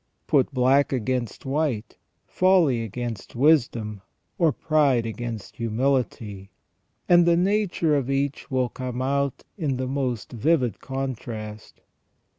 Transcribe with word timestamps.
Put 0.25 0.51
black 0.51 0.91
against 0.91 1.45
white, 1.45 1.95
folly 2.25 2.81
against 2.83 3.35
wisdom, 3.35 4.01
or 4.39 4.51
pride 4.51 5.05
against 5.05 5.57
humility, 5.57 6.49
and 7.07 7.23
the 7.27 7.37
nature 7.37 7.95
of 7.95 8.09
each 8.09 8.49
will 8.49 8.69
come 8.69 9.03
out 9.03 9.43
in 9.59 9.77
the 9.77 9.85
most 9.85 10.31
vivid 10.31 10.79
contrast. 10.79 11.81